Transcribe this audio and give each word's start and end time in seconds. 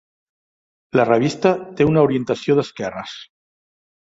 La 0.99 1.05
revista 1.09 1.51
té 1.81 1.87
una 1.91 2.07
orientació 2.07 2.57
d'esquerres. 2.61 3.15